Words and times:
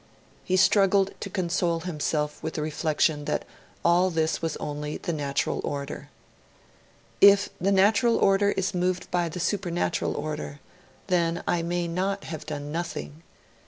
He 0.43 0.57
struggled 0.57 1.11
to 1.19 1.29
console 1.29 1.81
himself 1.81 2.41
with 2.41 2.55
the 2.55 2.63
reflexion 2.63 3.25
that 3.25 3.45
all 3.85 4.09
this 4.09 4.41
was 4.41 4.57
only 4.57 4.97
'the 4.97 5.13
natural 5.13 5.61
order'. 5.63 6.09
'If 7.21 7.49
the 7.59 7.71
natural 7.71 8.17
order 8.17 8.49
is 8.49 8.73
moved 8.73 9.11
by 9.11 9.29
the 9.29 9.39
supernatural 9.39 10.15
order, 10.15 10.59
then 11.05 11.43
I 11.47 11.61
may 11.61 11.87
not 11.87 12.23
have 12.23 12.47
done 12.47 12.71
nothing. 12.71 13.21